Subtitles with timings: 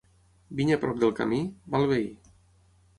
[0.61, 1.41] Vinya prop del camí?
[1.77, 2.13] Mal veí.